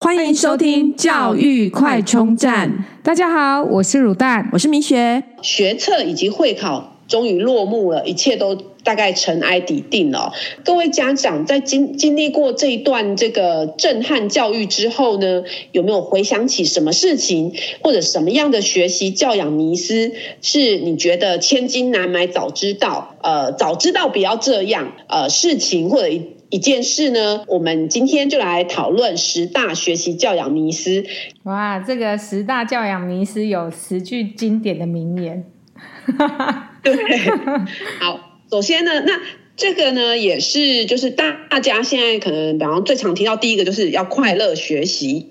[0.00, 2.84] 欢迎收听教育快充站。
[3.02, 5.24] 大家好，我是卤蛋，我是明学。
[5.42, 10.32] 学测以及会考终于落幕了，一切都大概尘埃底定了。
[10.64, 15.42] 各位家长在经经历过这一段这个震撼教育之后呢，
[15.72, 17.52] 有没有回想起什么事情，
[17.82, 23.16] 或者什么样的学习教养迷思，是你觉得千金难买早知道？
[23.20, 24.92] 呃，早知道不要这样。
[25.08, 26.37] 呃，事情或者一。
[26.50, 31.04] 一件事呢，我们今天就来讨论十大学习教养迷思。
[31.42, 35.44] 哇，这个十大教养迷思有十句经典的名言。
[36.82, 36.94] 对，
[38.00, 39.20] 好，首先呢，那
[39.56, 45.30] 这个呢，也是就是大大家现在可能，比方最常听到第一个就是要快乐学习。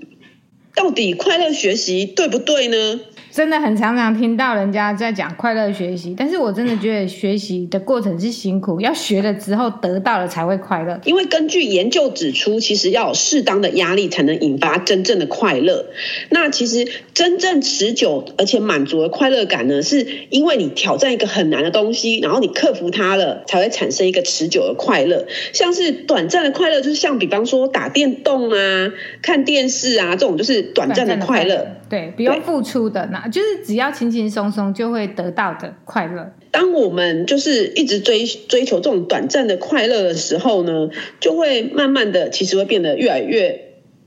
[0.77, 2.99] 到底快乐学习对不对呢？
[3.29, 10.99] 真的很常常听到人家在讲快乐学习，但是我真的觉得学习的过程是辛苦，要学了之后得到了才会快乐。
[11.05, 15.85] 因为根据研究指出，其实要有适当的压力才能引发真正的快乐。
[16.31, 25.27] 那其实真正持久而且满足的快乐感呢，是因为你挑战一个很难的东西，然后你克服它了，才会产生一个持久的快乐。
[25.53, 28.91] 像是短暂的快乐，就是像比方说打电动啊、
[29.21, 31.67] 看电视啊这种，就是短暂的快乐。
[31.89, 33.27] 对，不用付出的那。
[33.27, 36.33] 就是只要轻轻松松就会得到的快乐。
[36.51, 43.63] 当我们就是一直追追求这种短暂的快乐的时候呢，就会慢慢的其实会变得越来越。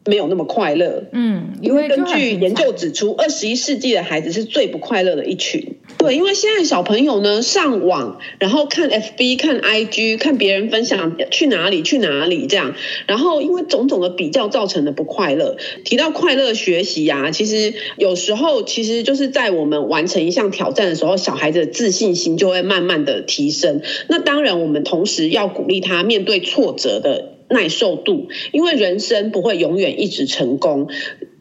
[0.07, 5.77] 没有那么快乐，嗯，因为根据研究指出，二十一世纪的孩子是最不快乐的一群。
[5.99, 12.75] 对，因为现在小朋友呢，上网，然后看 FB、看 IG、看别人分享去哪里去哪里这样，
[13.07, 15.57] 然后因为种种的比较造成的不快乐。
[15.85, 23.83] 提到快乐学习啊，其实有时候其实就是在我们完成一项挑战的时候，小孩子的自信心就会慢慢的提升。
[24.09, 27.35] 那当然，我们同时要鼓励他面对挫折的。
[27.51, 30.89] 耐受度，因为人生不会永远一直成功，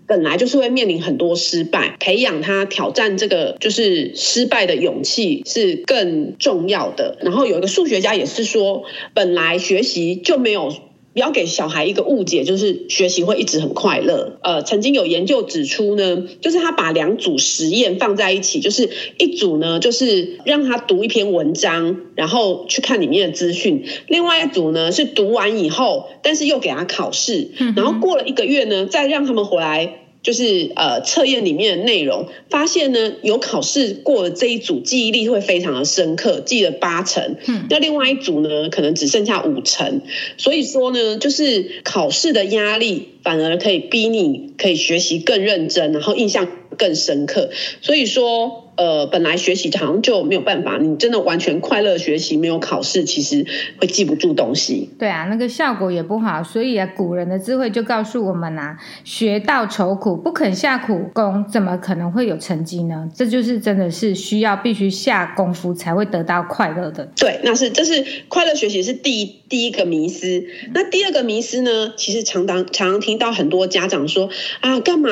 [0.07, 7.17] 本来就是会面临很多失败，培养他挑战这个就是失败的勇气是更重要的。
[7.21, 8.83] 然后有一个数学家也是说，
[9.13, 10.73] 本来学习就没有。
[11.13, 14.37] 不要给小孩一个误解，就是学习会一直很快乐。
[14.43, 30.05] 呃，曾经有研究指出呢，就是他把两组实验放在一起，就是一组呢，就是让他读一篇文章，然后去看里面的资讯；另外一组呢，是读完以后，但是又给他考试，然后过了一个月呢，再让他们回来。
[30.21, 37.37] 就是呃测验里面的内容，发现呢有考试过的这一组记忆力会非常的深刻，记了八成。
[37.47, 40.01] 嗯，那另外一组呢，可能只剩下五成。
[40.37, 46.47] 所以说呢，就是考试的压力反而可以逼你可以学习更认真，然后印象
[46.79, 47.51] 更深刻。
[47.81, 48.65] 所以说。
[48.79, 53.45] 呃，本来学习好像就没有办法，你真的完全快乐学习，没有考试，其实
[53.77, 54.89] 会记不住东西。
[54.97, 56.41] 对啊，那个效果也不好。
[56.41, 63.09] 所以啊，古人的智慧就告诉我们啊，学到愁苦，不肯下苦功，怎么可能会有成绩呢？
[63.13, 67.09] 这就是真的是需要必须下功夫才会得到快乐的。
[67.17, 70.45] 对，那是这是快乐学习是第一第一个迷思。
[70.73, 71.91] 那第二个迷思呢？
[71.97, 74.29] 其实常常常常听到很多家长说
[74.61, 75.09] 啊，干嘛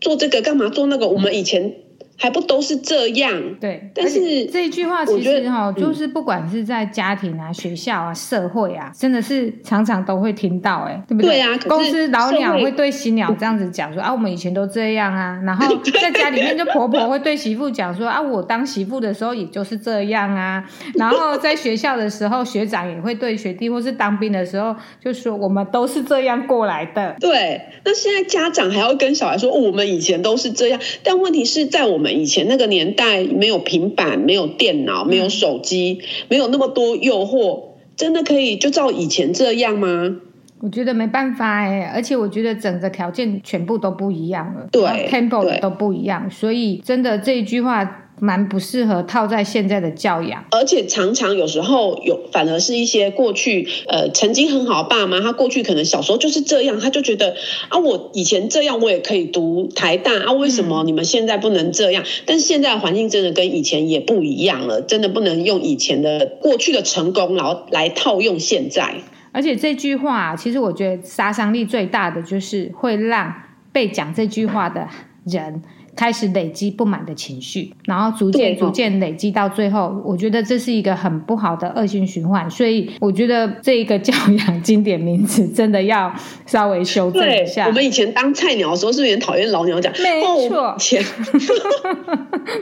[0.00, 0.40] 做这个？
[0.42, 1.08] 干嘛做那个？
[1.08, 1.89] 我们以前。
[2.20, 3.32] 还不都是这样？
[3.58, 11.30] 对，但是这一句话其实哈，就是不管是在家庭啊、学校啊、社会啊，真的是常常都会听到，哎，对不对？
[11.30, 15.40] 对啊，公司老鸟会对新鸟这样子讲说啊，我们以前都这样啊。
[15.44, 20.62] 然后 在家里面，就婆婆会对媳妇讲说啊，我当媳妇的时候也就是这样啊。
[20.96, 27.16] 然后在学校的时候，学长也会对学弟，或是当兵的时候就说我们都是这样过来的。
[27.18, 32.09] 对，那现在家长还要跟小孩说我们以前都是这样，但问题是在我们。
[32.10, 40.16] 以前那个年代没有平板，没有电脑，没有手机，没有那么多诱惑，真的可以就照以前这样吗？
[40.60, 48.06] 我觉得没办法哎，而且我觉得整个条件全部都不一样了，对，tempo 都不一样，所以真的这一句话。
[48.20, 57.34] 蛮不适合套在现在的教养，而且常常有时候有反而是一些过去呃曾经很好的爸妈，他过去可能小时候就是这样，他就觉得
[57.70, 62.04] 啊我以前这样我也可以读台大啊，为什么你们现在不能这样？
[62.04, 68.96] 嗯、但是现在的环境真的跟以前也不一样了，真的不能用以前的过去的成功然后来套用现在。
[69.32, 73.32] 而且这句话其实我觉得杀伤力最大的就是会让
[73.72, 74.86] 被讲这句话的
[75.24, 75.62] 人。
[75.96, 82.50] 开始累积不满的情绪，然后逐渐逐渐累积到最后，我觉得这是一个很不好的恶性循环。
[82.50, 86.14] 所以我觉得这一个教养经典名词真的要
[86.46, 87.66] 稍微修正一下。
[87.66, 89.92] 我们以前当菜鸟的时候，是不是也讨厌老鸟讲？
[90.00, 91.06] 没错，前、哦、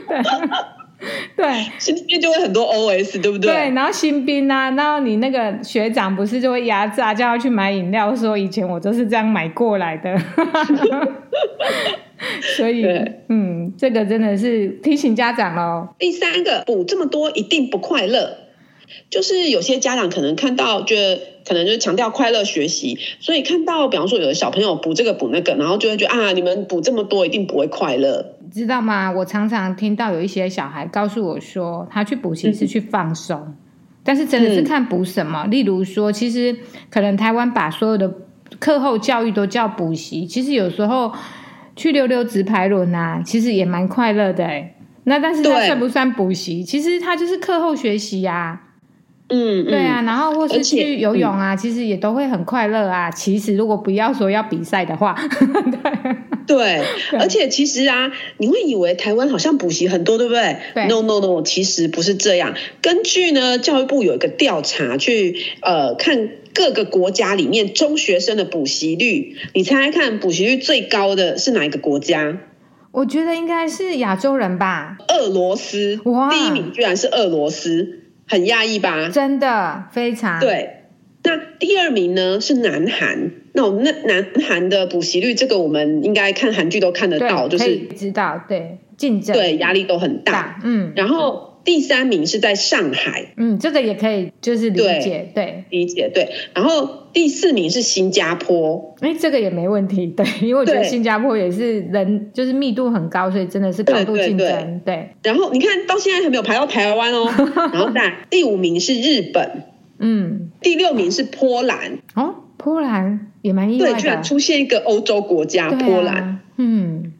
[1.37, 3.51] 对，心里面就会很多 OS，对不对？
[3.51, 10.17] 对，然后新兵啊，然后你那个学长不是就会压榨，叫他去买饮料，说以前我都是这样买过来的。
[12.57, 12.85] 所以，
[13.29, 15.87] 嗯，这个真的是提醒家长哦。
[15.97, 18.35] 第三个，补这么多一定不快乐，
[19.09, 29.11] 就是有些家长可能看到，觉得可能就是强调快乐学习，所以看到，比方说有的小朋友补这个补那个，然后就会觉得啊，你们补这么多一定不会快乐，知道吗？
[29.11, 33.55] 我常常听到有一些小孩告诉我说，他去补习是去放松，嗯、
[34.03, 35.43] 但是真的是看补什么。
[35.45, 36.55] 嗯、例如说，其实
[36.89, 38.13] 可能台湾把所有的
[38.59, 41.13] 课后教育都叫补习，其实有时候。
[41.75, 44.75] 去溜溜直排轮啊，其实也蛮快乐的哎。
[45.05, 46.61] 那但是它算不算补习？
[46.61, 48.61] 其实它就是课后学习呀、啊。
[49.29, 50.01] 嗯，对啊。
[50.01, 53.09] 然后或是去游泳啊，其实也都会很快乐啊。
[53.09, 56.17] 其实如果不要说要比赛的话， 对
[56.55, 56.83] 对。
[57.17, 62.55] 而且其实啊，你会以为台湾好像补习很多，对不对，对？No No No，其实不是这样。
[62.81, 66.31] 根据呢，教育部有一个调查去呃看。
[66.51, 72.37] 各个国家里面中学生的补习率，你猜猜看，补习率最高的是哪一个国家？
[72.91, 74.97] 我觉得应该是亚洲人吧。
[75.07, 79.09] 俄罗斯，哇，第一名居然是俄罗斯，很讶异吧？
[79.09, 80.85] 真的非常对。
[81.23, 91.47] 那第二名呢是南韩，那我们那南韩的补习率，这个我们应该看韩剧都看得到，就是知道，对，竞争，对，压力都很大，大嗯，然后。
[91.61, 96.27] 第三名是在上海，嗯，这个也可以，就是理解，对，理解，对。
[96.55, 105.31] 然后第四名是新加坡，哎，这个也没问题， 对，因为我觉得新加坡也是人就是密度很高，所以真的是高度竞争，对，对，对，对。
[105.31, 107.29] 然后你看到现在还没有排到台湾哦，
[107.73, 109.65] 然后在第五名是日本，
[109.99, 117.13] 嗯，第六名是波兰，哦，波兰也蛮意外的，对，居然出现一个欧洲国家，啊、波兰，嗯。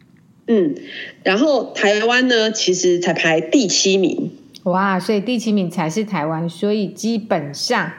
[0.46, 0.74] 嗯，
[1.22, 4.32] 然后台湾呢，其实才排第七名。
[4.64, 7.92] 哇，所以第七名才是台湾，所以基本上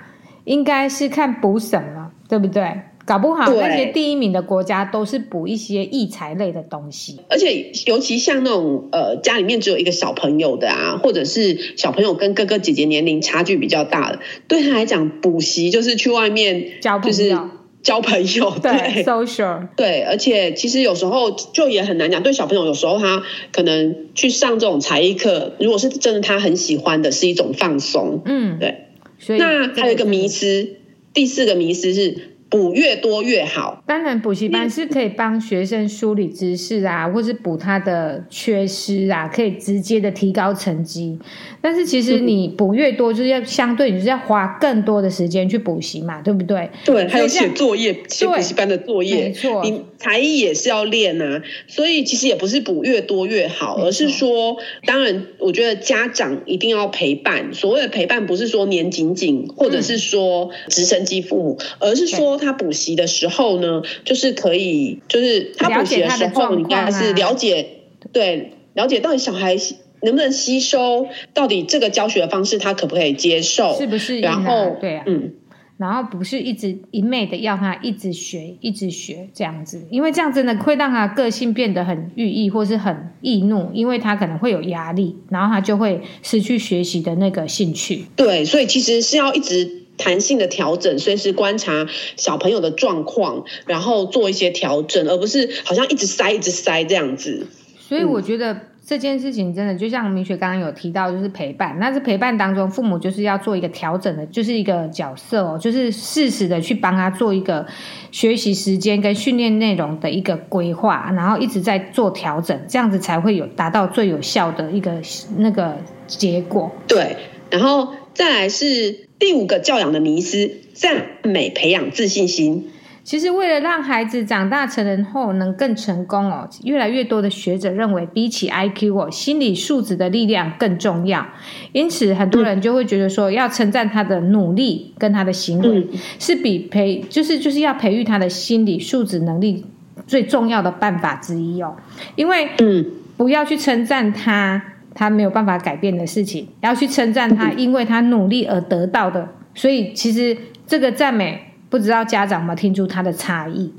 [0.43, 2.81] 应该是看补什么，对不对？
[3.05, 17.49] 搞不好那些第一名的国家都是补一些艺才类的东西，而且尤其像那种呃家里面只有一个小朋友的啊，或者是小朋友跟哥哥姐姐年龄差距比较大的，对他来讲补习就是去外面交朋友。
[17.81, 22.21] 交朋友，对，对，social，对，而且其实有时候就也很难讲。
[22.21, 28.21] 对小朋友，有时候他可能去上这种才艺课，如果是真的他很喜欢的，是一种放松。
[28.25, 28.85] 嗯，对。
[29.17, 30.75] 所以那还有一个迷思，
[31.15, 32.27] 第四个迷思是。
[32.51, 33.81] 补越多越好。
[33.87, 41.17] 当然，补习班是可以帮学生梳理知识啊，或是补他的缺失啊，可以直接的提高成绩。
[41.61, 46.69] 但是，其实你补越多，就是要相对，你就是要花更多的时间去补习嘛，对不对？
[46.83, 49.63] 对，还有写作业，写补习班的作业，没错。
[49.63, 57.53] 你才艺也是要练啊，所以其实也不是补越多越好，而是说，当然，我觉得家长一定要陪伴。
[57.53, 62.40] 所谓的陪伴，不是说黏紧紧，或者是说直升机父母，而是说。
[62.41, 67.65] 他补习的时候呢，就是可以，就是他补习的时候，你应该是了解，
[68.11, 69.55] 对，了解到底小孩
[70.01, 74.19] 能不能吸收，到底这个教学的方式他可不可以接受，是不是？
[74.19, 75.33] 然后，对啊，嗯，
[75.77, 88.05] 然后不是一直一昧的要他一直学，一直学这样子，因为这样真的会让他个性变得很郁抑，或是很易怒，因为他可能会有压力，然后他就会失去学习的那个兴趣。
[88.15, 89.80] 对，所以其实是要一直。
[90.01, 91.85] 弹性的调整，随时观察
[92.17, 97.45] 小朋友的状况，然后做一些调整，而不是好像一直塞、一直塞这样子。
[97.77, 101.77] 所以我觉得这件事情真的就像明雪刚刚有提到，就是陪伴。
[101.79, 107.65] 那是陪伴当中，父母就是要做一个调整的，就是一个角色哦，就是适时的去帮他做一个
[108.11, 115.01] 学习时间跟训练内容的一个规划，然后一直在做调整，这样子才会有达到最有效的一个
[115.37, 116.71] 那个结果。
[116.87, 117.15] 对，
[117.49, 119.10] 然后再来是。
[119.21, 122.71] 第五个教养的迷思，赞美培养自信心。
[123.03, 131.23] 其实为了让孩子长大成人后能更成功哦，越来越多的学者认为，比起 IQ 哦，心理素质的力量更重要。
[131.71, 139.63] 因此，很多人就会觉得说，要称赞他的努力跟他的行为，嗯、是比培就是就是要培育他的心理素质能力
[140.07, 141.75] 最重要的办法之一哦。
[142.15, 142.83] 因为嗯，
[143.17, 144.70] 不要去称赞他。
[144.93, 149.29] 他没有办法改变的事情，要去称赞他，因为他努力而得到的。
[149.55, 153.71] 所以，其实这个赞美，不知道家长有没有听出他的差异？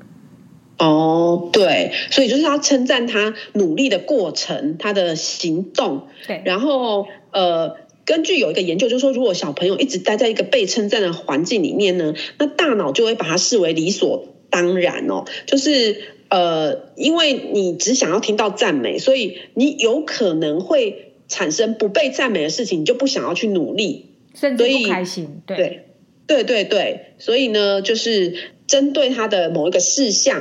[0.78, 6.08] 哦，对，所以就是要称赞他努力的过程，他的行动。
[6.26, 15.96] 对，然后呃，根据有一个研究，就是说，如果小朋友一直待在一个被称赞的环境里面呢，那大脑就会把它视为理所当然哦，就是。
[16.32, 25.42] 呃，因为你只想要听到赞美，所以你有可能会产生不被赞美的事情，你就不想要去努力，甚至不开心。
[25.46, 25.84] 对对
[26.26, 30.40] 对对对，所以呢，就是针对他的某一个事项，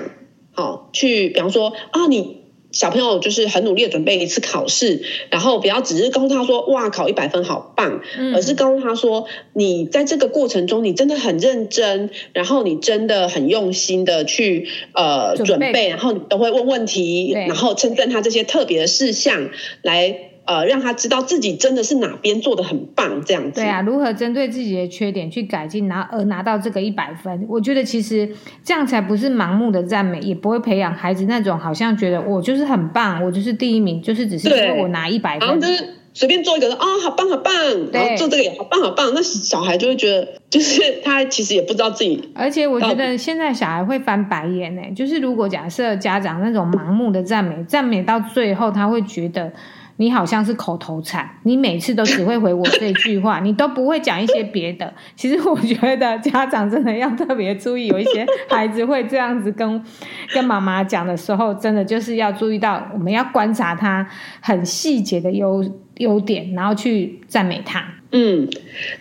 [0.54, 2.41] 好，去比方说啊，你。
[2.72, 19.50] 小朋友就是很努力的准备一次考试，然后不要只是告诉他说哇，考一百分好棒，嗯，而是告诉他说，你在这个过程中你真的很认真，然后你真的很用心的去呃准备，准备，然后你都会问问题，然后称赞他这些特别的事项
[19.82, 20.31] 来。
[20.44, 23.62] 呃，让他知道自己真的是哪边做的很棒，这样子。
[23.62, 27.46] 对啊，如何针对自己的缺点去改进，拿而拿到这个一百分？
[27.48, 28.28] 我觉得其实
[28.64, 37.54] 这样才不是盲目的赞美，也不会培养孩子那种好像觉得我就是很棒，我就是第一名，就是只是因为我拿一百分，就是随便做一个啊、哦，好棒好棒，
[37.94, 42.32] 然后做这个也好棒好棒，那小孩就会觉得，就是他其实也不知道自己。
[42.34, 49.54] 而且我觉得现在小孩会翻白眼呢，就是如果假设家长那种盲目的赞美，赞美到最后他会觉得。
[50.02, 54.92] 你好像是口头禅，你每次都只会回我这句话， 你都不会讲一些别的。
[55.16, 59.84] 其实我觉得家长真的要特别注意，有一些孩子会这样子跟
[60.34, 64.10] 跟妈妈讲的时候，真的就是要注意到，我们要观察他
[64.42, 65.64] 很细节的优
[65.98, 67.86] 优点，然后去赞美他。
[68.12, 68.50] 嗯，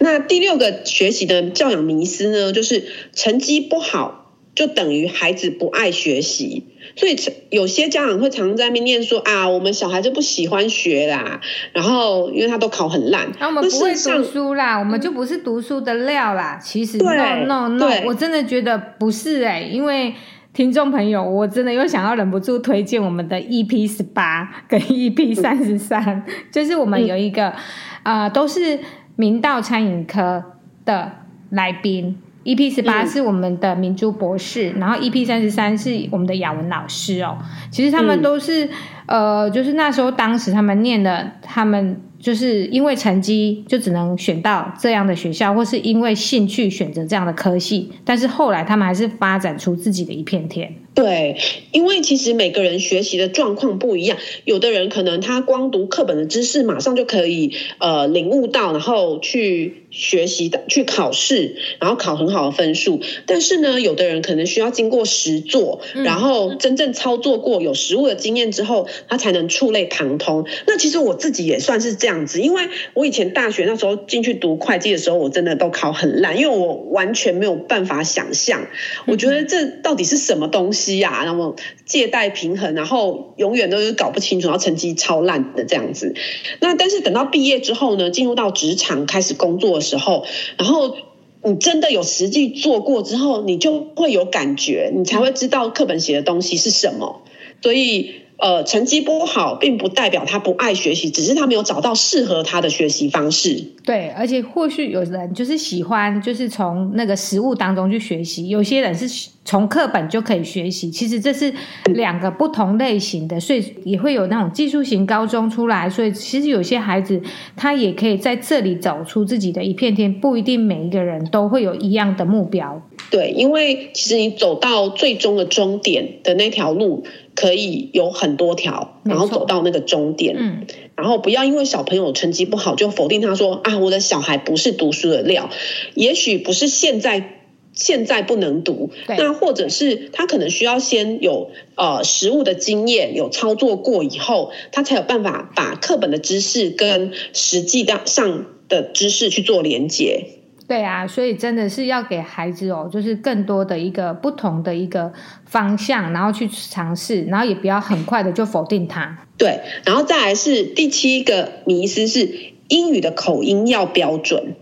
[0.00, 4.19] 那第六个学习的教养迷思呢，就是成绩不好
[4.54, 6.66] 就等于孩子不爱学习。
[6.96, 7.16] 所以
[7.50, 11.40] 有些家长会常常在那边念说啊，我们小孩就不喜欢学啦，
[11.72, 16.58] 然后因为他都考很烂，那、啊、我们不会读书啦，我们就不是读书的料啦。
[16.60, 20.12] 其实 no no no，我真的觉得不是哎、欸，因为
[20.52, 27.62] 听众朋友，我真的又想要忍不住推荐我们的 EP 十八跟 EP 三十三，就是我们有一个啊、
[28.02, 28.80] 嗯呃，都是
[29.14, 30.42] 明道餐饮科
[30.84, 31.12] 的
[31.50, 32.18] 来宾。
[32.44, 37.36] EP 十八是我们的明珠博士，嗯、然后 EP 三十三是我们的雅文老师哦。
[37.70, 38.64] 其实他们都是、
[39.06, 50.74] 嗯、呃，就是那时候当时他们念的，他们就是因为成绩就只能选到这样的学校，或是因为兴趣选择这样的科系，但是后来他们还是发展出自己的一片天。
[50.92, 51.36] 对，
[51.72, 63.00] 因为其实每个人学习的状况不一样，有的人可能他光读课本的知识，马上就可以呃领悟到，然后去学习的去考试，然后考很好的分数。
[63.24, 70.44] 但是呢，有的人可能需要经过实作，然后真正操作过有实物的经验之后，他才能触类旁通。
[70.66, 78.66] 那其实我自己也算是这样子，因为我以前大学那时候进去读会计的时候，我真的都考很烂，因为我完全没有办法想象，
[79.06, 80.79] 我觉得这到底是什么东西。
[80.96, 86.14] 呀，然后借贷平衡，然后永远都是搞不清楚，然后成绩超烂的这样子。
[86.60, 90.24] 那但是等到毕业之后呢，进入到职场开始工作的时候，
[90.56, 90.96] 然后
[91.42, 97.22] 你真的有实际做过之后，你就会有感觉，你才会知道课本写的东西是什么。
[97.62, 98.14] 所以。
[98.40, 103.62] 呃，成绩不好，并不代表他不爱学习，只是他没有找到适合他的学习方式。
[103.84, 110.90] 对，而且或许有人就是喜欢，就是从那个实物当中去学习；有些人是从课本就可以学习。
[110.90, 111.52] 其实这是
[111.94, 115.90] 两个不同类型的，所以也会有那种技术型高中出来。
[115.90, 117.20] 所以其实有些孩子
[117.56, 122.80] 他也可以在这里找出自己的一片天，不一定每一个人都会有一样的目标。
[123.10, 127.04] 对，因为其实你走到最终的终点的那条路。
[127.40, 130.36] 可以有很多条，然后走到那个终点。
[130.38, 135.48] 嗯，然后不要因为小朋友成绩不好就否定他说啊，我的小孩不是读书的料。
[135.94, 137.38] 也许不是现在
[137.72, 150.26] 现在不能读，那或者是他可能需要先有呃实物的经验，有操作过以后，他才有办法把课本的知识跟实际上的知识去做连接。
[150.70, 155.12] 对啊，所以真的是要给孩子哦，就是更多的一个不同的一个
[155.44, 159.18] 方向，然后去尝试，然后也不要很快的就否定他。
[159.36, 164.54] 对，然后再来是第七个迷思是英语的口音要标准。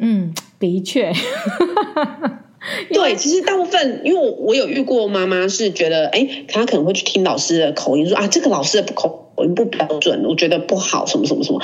[0.00, 1.12] 嗯，的确。
[2.92, 11.60] 对，其实大部分，因为我我有遇过妈妈是觉得，哎，她可能会去听老师的口音，说啊，这个老师的口音不标准，我觉得不好，什么什么什么。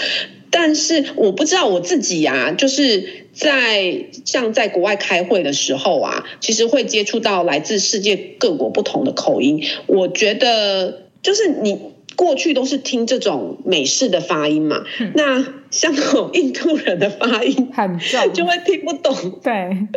[0.50, 9.64] 但是我不知道我自己呀，就是在像在国外开会的时候啊，其实会接触到来自世界各国不同的口音。
[9.87, 11.78] 我觉得就是你
[12.21, 19.41] 过去都是听这种美式的发音嘛，嗯、那像那种印度人的发音很重，就会听不懂。
[19.43, 19.89] 对。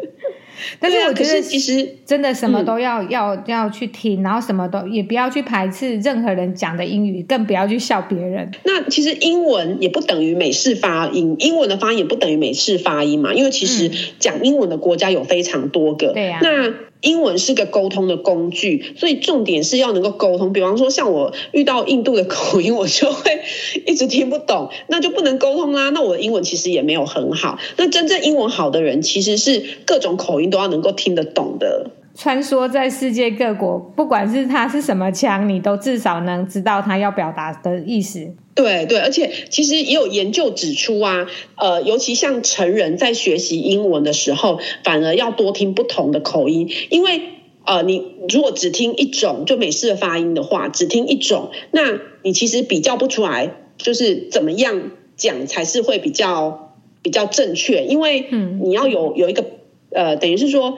[0.79, 8.49] 但是我觉得，其实真的什么都要、嗯、要要去听，然后什么都也不要去排斥任何人讲的英语，更不要去笑别人。
[8.63, 16.13] 那其实英文也不等于美式发音，英文的发音也不等于美式发音嘛，因为其实讲英文的国家有非常多个。
[16.13, 16.45] 对呀、嗯。
[16.45, 20.51] 那英文是个沟通的工具，所以重点是要能够沟通。
[20.51, 23.41] 比方说，像我遇到印度的口音，我就会
[23.85, 25.89] 一直听不懂，那就不能沟通啦。
[25.91, 27.59] 那我的英文其实也没有很好。
[27.77, 31.91] 那真正英文好的人，其实是各种口音都要能够听得懂的。
[32.15, 38.33] 穿梭在世界各国，不管是他是什么腔，你都至少能知道他要表达的意思。
[38.55, 47.21] 对对，而且其实也有研究指出啊，呃，尤其像成人在学习英文的时候，反而要多听不同的口音，因为
[47.65, 59.45] 呃，你如果只听一种就美式的发音的话，只听一种，那你其实比较不出来，就是怎么样讲才是会比较比较正确，因为你要有有一个
[59.91, 60.77] 呃，等于是说。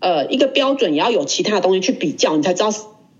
[0.00, 2.70] 呃，一个标准也要有其他的东西去比较，你才知道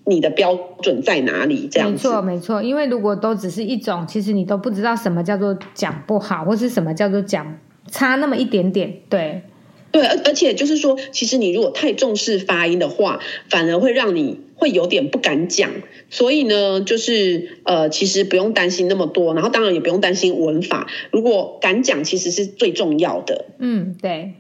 [0.05, 1.69] 你的标准在哪里。
[1.71, 2.63] 这样没错，没错。
[2.63, 7.59] 因为如果都只是一种，其实你都不知道什么叫做讲不好，或是什么叫做讲
[7.91, 8.95] 差那么一点点。
[9.09, 9.43] 对，
[9.91, 15.71] 对，而而且就是说，其实你如果太重视发音的话，反而会让你会有点不敢讲。
[16.11, 20.87] 所以呢，就是呃，其实不用担心那么多，然后当然也不用担心文法。
[21.11, 23.47] 如果敢讲，其实是最重要的。
[23.59, 24.35] 嗯，对。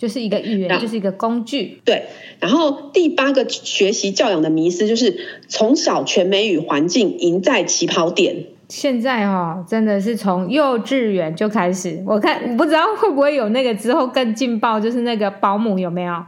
[0.00, 1.78] 就是一个语言，就是一个工具。
[1.84, 2.04] 对，
[2.40, 5.14] 然后第八个学习教养的迷思就是
[5.46, 8.46] 从小全美语环境赢在起跑点。
[8.70, 16.24] 现在哦，真的是从幼稚园就开始，我看不知道会不会有那个之后更劲爆，就是那个保姆有没有？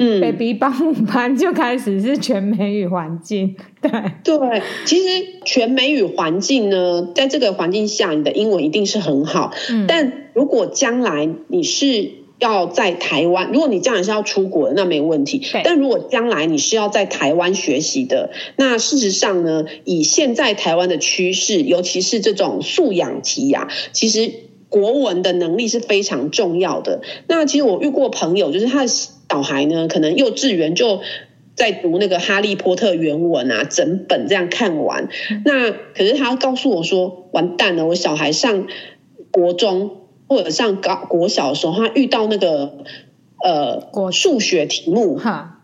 [0.00, 3.56] 嗯，baby 保姆班就开始是全美语环境。
[3.80, 3.90] 对
[4.22, 9.52] 对，其实全美语环境呢，在这个环境下，你的英文一定是很好。
[9.70, 15.42] 嗯，但如果将来你是要在台湾，如果你将来是要出国的，那没问题。
[15.64, 24.32] 但如果将来你是要在台湾学习的，那事实上呢，以现在台湾的趋势，尤其是这种素养题啊，其实
[24.68, 27.00] 国文的能力是非常重要的。
[27.26, 31.00] 那其实我遇过朋友，就是他的小孩呢，可能幼稚园就
[31.56, 35.08] 在读那个《哈利波特》原文啊，整本这样看完。
[35.44, 38.68] 那可是他告诉我说，完蛋了，我小孩上
[39.32, 40.02] 国中。
[40.28, 42.84] 或者上高国小的时候，他遇到那个
[43.42, 45.60] 呃数学题目，哈，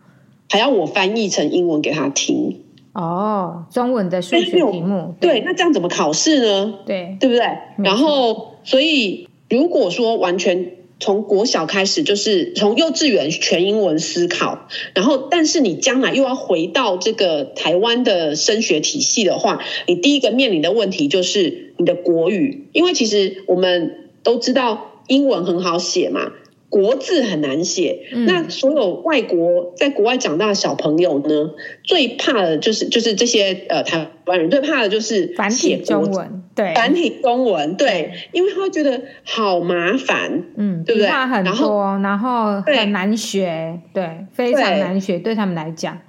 [0.49, 2.61] 还要我翻译成英文给他听。
[2.93, 6.73] 哦，中文的数学题目，对，对，那这样怎么考试呢？
[6.85, 7.45] 对，对不对？
[7.77, 10.71] 然后，所以如果说完全。
[10.97, 26.33] 从国小开始，就是从幼稚园全英文思考，然后但是你将来又要回到这个台湾的升学体系的话，你第一个面临的问题就是你的国语，因为其实我们都知道英文很好写嘛。
[26.67, 31.51] 国字很难写，嗯，那所有外国在国外长大的小朋友呢，
[31.83, 41.07] 最怕的就是就是这些呃台湾人最怕的就是繁体中文，对，繁体中文，对，因为他会觉得好麻烦，嗯，对不对？
[41.09, 46.01] 很多，然后然后很难学，对，对，非常难学，对他们来讲，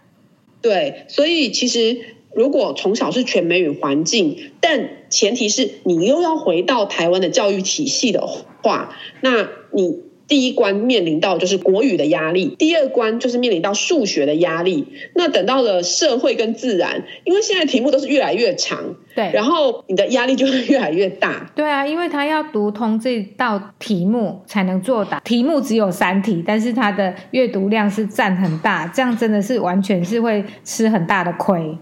[0.63, 1.97] 对，所以其实
[2.37, 8.27] 如果从小是全美语环境，但前提是你又要回到台湾的教育体系的
[8.63, 10.07] 话，那你。
[10.29, 14.89] 第一关面临到就是国语的压力，第二关就是面临到数学的压力。
[15.15, 21.49] 那等到了社会跟自然，因为现在题目都是越来越长，对，然后你的压力就会越来越大。
[21.55, 31.79] 对啊，因为他要读通这道题目才能作答，题目只有三题，但是他的阅读量是占很大，这样真的是完全是会吃很大的亏。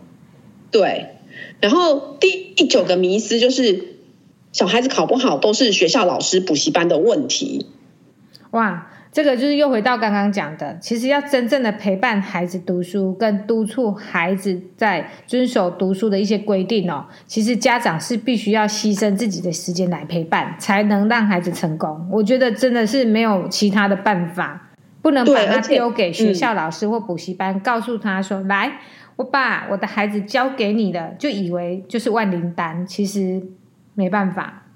[0.70, 1.06] 对，
[1.60, 3.96] 然后第第九个迷思就是
[4.52, 7.66] 小孩子考不好都是学校老师补习班的问题。
[8.50, 22.08] 哇，这个就是又回到刚刚讲的，其实要真正的陪伴孩子读书，跟督促孩子在遵守读书的一些规定哦，其实家长是必须要牺牲自己的时间来陪伴，才能让孩子成功。
[22.10, 24.70] 我觉得真的是没有其他的办法，
[25.02, 28.78] 不能把它丢给学校老师或补习班，告诉他说：“嗯、来，
[29.16, 33.42] 我把我的孩子交给你了，就以为就是万灵丹。”其实
[33.94, 34.66] 没办法。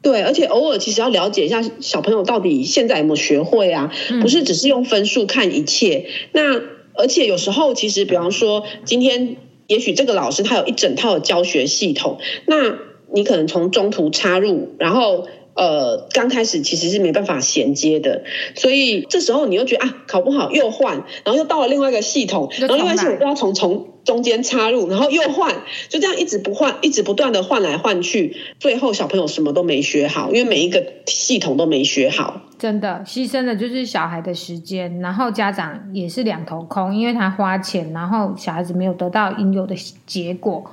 [0.00, 3.92] 对，而且偶尔其实要了解一下小朋友到底现在有没有学会啊？
[4.22, 6.06] 不是只是用分数看一切。
[6.32, 9.36] 嗯、那而且有时候其实，比方说今天
[9.66, 12.78] 也许这个老师他有一整套的教学系统，那
[13.12, 15.26] 你可能从中途插入，然后
[15.58, 18.22] 呃刚开始其实是没办法衔接的，
[18.54, 23.88] 所以这时候你又觉得啊考不好又换，然后又到了另外一个系统，然后另外一个系统又要从从。
[24.08, 25.54] 中间插入，然后又换，
[25.90, 32.40] 就这样一直不换，一直不断的换来换去，最后小朋友什么都没学好，因为每一个系统都没学好。
[32.58, 39.74] 真的牺牲的就是小孩的时间，然后家长也是两头空，因为他花钱，然后小孩子没有得到应有的
[40.06, 40.64] 结果。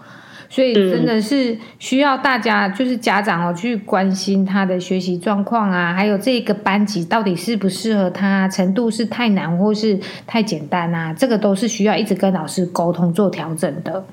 [0.56, 14.06] 所以真的是需要大家，就是家长哦，去关心他的学习状况啊，还有这个班级到底适不适合他，程度是太难或是太简单啊，这个都是需要一直跟老师沟通做调整的。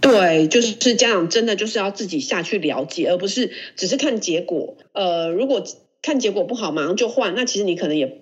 [0.00, 4.76] 对，就是家长真的就是要自己下去了解，而不是只是看结果。
[4.92, 5.64] 呃，如果
[6.00, 8.20] 看结果不好，马上就换，那其实你可能也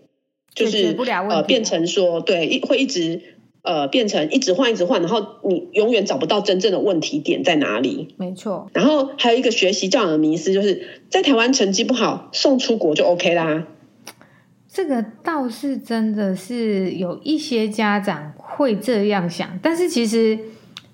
[0.54, 3.20] 就是不了呃变成说，对，一会一直。
[3.66, 8.14] 呃，变成一直换一直换，然后你永远找不到真正的问题点在哪里。
[8.16, 8.70] 没错。
[8.72, 13.66] 然后还有一个学习教养的迷思，就是在台湾成绩不好，送出国就 OK 啦。
[14.72, 20.38] 这个倒是真的是有一些家长会这样想，但是其实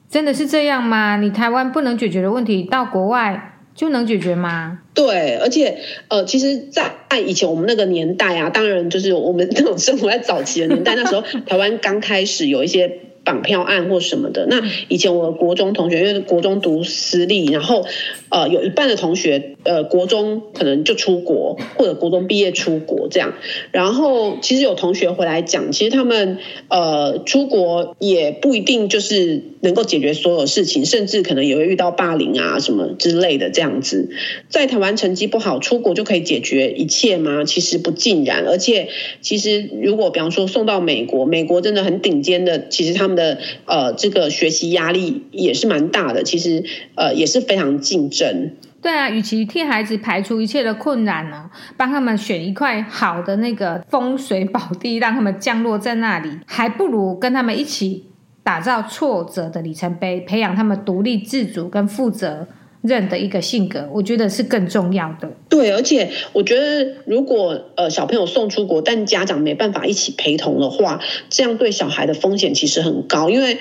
[0.08, 1.18] 真的是这样吗？
[1.18, 3.51] 你台湾不能解决的问题，到国外。
[3.74, 4.80] 就能解决吗？
[4.94, 13.00] 对，而且呃，其实，在在以前我们那个年代啊，当然就是我们那种生活在早期的年代，那时候台湾刚开始有一些。
[13.24, 17.86] 绑票案或什么的，那以前我国中同学，因为国中读私立，然后
[18.32, 23.34] 呃有一半的同学，呃国中可能就出国，或者国中毕业出国这样。
[23.70, 34.10] 然后其实有同学回来讲，其实他们呃出国也不一定就是能够解决所有事情，甚至可能也会遇到霸凌啊什么之类的这样子。
[34.48, 37.44] 在台湾成绩不好，出国就可以解决一切吗？
[37.44, 38.88] 其实不尽然，而且
[39.20, 43.12] 其实如果比方说送到美国，美国真的很顶尖的，其实他们。
[43.12, 46.64] 的呃，这个学习压力也是蛮大的，其实
[46.94, 48.21] 呃也是非常竞争。
[48.80, 58.06] 对啊，与其替孩子排除一切的困难呢，帮他们选一块好的那个风水宝地，让他们降落在那里，还不如跟他们一起
[58.42, 62.48] 打造挫折的里程碑，培养他们独立自主跟负责
[62.80, 65.30] 任的一个性格，我觉得是更重要的。
[65.48, 73.30] 对，而且我觉得，如果呃小朋友送出国，但家长没办法一起陪同的话，这样对小孩的风险其实很高。
[73.30, 73.58] 因为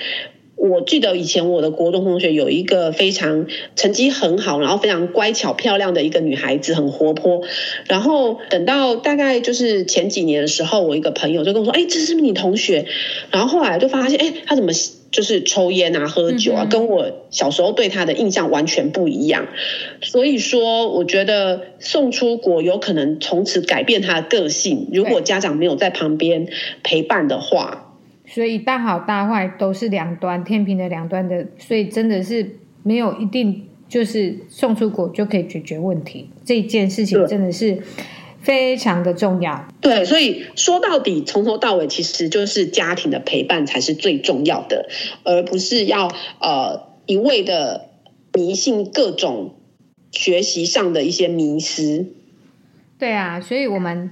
[0.68, 7.42] 我记得以前我的国中同学有一个非常成绩很好，然后非常乖巧漂亮的一个女孩子，很活泼。
[7.88, 12.86] 然后等到大概就是前几年的时候，我一个朋友就跟我说：“哎，这是不是你同学？”
[13.32, 14.72] 然后后来就发现，哎，她怎么？
[15.12, 19.46] 就是抽烟啊，喝酒啊，跟我小时候对他的印象完全不一样。
[20.00, 24.88] 所以说，我觉得送出国有可能从此改变他的个性。
[24.90, 26.48] 如果家长没有在旁边
[26.82, 27.91] 陪伴的话，
[28.32, 31.46] 所以大好大坏都是两端，天平的两端的。
[31.58, 36.30] 所以真的是没有一定就是送出国就可以解决问题。
[36.44, 37.82] 这件事情真的是。
[38.42, 44.88] 非常的重要，对，所以说到底，从头到尾其实就是家庭的陪伴才是最重要的，
[45.22, 46.08] 而不是要
[46.40, 47.90] 呃一味的
[48.34, 49.54] 迷信各种
[50.10, 52.06] 学习上的一些迷失。
[52.98, 54.10] 对啊，所以我们。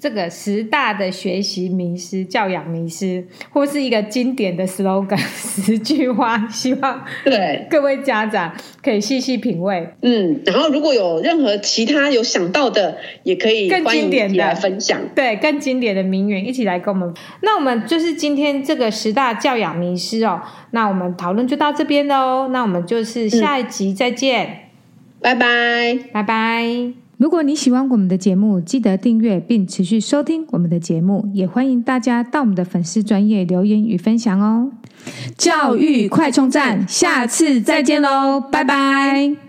[0.00, 9.88] 这个十大的学习迷思、教养迷思，或是一个经典的 slogan， 十句话，希望对各位家长可以细细品味。
[10.02, 15.00] 嗯，然后如果有任何其他有想到的，也可以更经典的分享。
[15.14, 17.12] 对，更经典的名言一起来跟我们。
[17.42, 20.40] 那我们就是今天这个十大教养迷思哦。
[20.70, 22.48] 那我们讨论就到这边喽。
[22.48, 24.58] 那我们就是下一集再见，嗯、
[25.20, 27.07] 拜拜，拜拜。
[27.18, 34.70] 如果你喜欢我们的节目，记得订阅并持续收听我们的节目，也欢迎大家到我们的粉丝专业留言与分享哦。
[35.36, 39.47] 教育快充站，下次再见喽，拜拜。